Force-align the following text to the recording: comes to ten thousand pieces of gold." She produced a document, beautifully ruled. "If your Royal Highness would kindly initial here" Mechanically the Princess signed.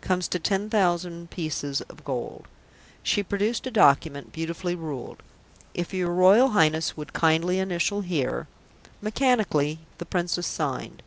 comes 0.00 0.28
to 0.28 0.38
ten 0.38 0.70
thousand 0.70 1.28
pieces 1.28 1.80
of 1.88 2.04
gold." 2.04 2.46
She 3.02 3.20
produced 3.24 3.66
a 3.66 3.70
document, 3.72 4.32
beautifully 4.32 4.76
ruled. 4.76 5.24
"If 5.74 5.92
your 5.92 6.14
Royal 6.14 6.50
Highness 6.50 6.96
would 6.96 7.12
kindly 7.12 7.58
initial 7.58 8.02
here" 8.02 8.46
Mechanically 9.02 9.80
the 9.98 10.06
Princess 10.06 10.46
signed. 10.46 11.02